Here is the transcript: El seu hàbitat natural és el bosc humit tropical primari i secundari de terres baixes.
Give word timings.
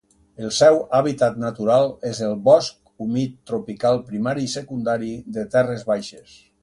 El 0.45 0.51
seu 0.59 0.77
hàbitat 0.99 1.35
natural 1.43 1.85
és 2.11 2.21
el 2.27 2.33
bosc 2.47 3.05
humit 3.05 3.35
tropical 3.51 4.01
primari 4.09 4.47
i 4.49 4.53
secundari 4.55 5.13
de 5.37 5.45
terres 5.59 5.85
baixes. 5.93 6.35